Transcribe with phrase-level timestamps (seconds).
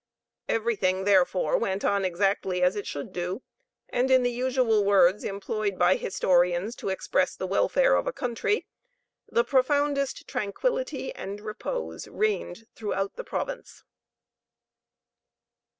[0.49, 3.43] Everything, therefore, went on exactly as it should do,
[3.87, 8.65] and in the usual words employed by historians to express the welfare of a country,
[9.29, 13.83] "the profoundest tranquillity and repose reigned throughout the province."